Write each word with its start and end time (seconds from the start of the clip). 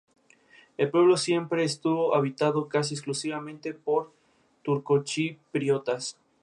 El 0.79 0.89
pueblo 0.89 1.15
siempre 1.15 1.63
estuvo 1.63 2.15
habitado 2.15 2.67
casi 2.69 2.95
exclusivamente 2.95 3.71
por 3.75 4.11
turcochipriotas. 4.63 6.17